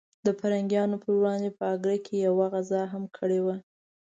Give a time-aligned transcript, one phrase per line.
[0.25, 3.55] د پرنګیانو پر وړاندې په اګره کې یوه غزا هم کړې وه.